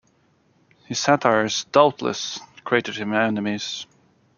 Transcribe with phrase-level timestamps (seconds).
[0.87, 3.85] His satires doubtless created him enemies.